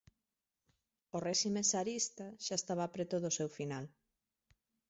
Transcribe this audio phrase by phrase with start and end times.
[1.15, 3.85] O réxime tsarista xa estaba preto do seu final.